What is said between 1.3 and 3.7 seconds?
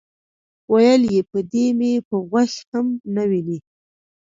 په دې به مې غوږ هم نه وینئ.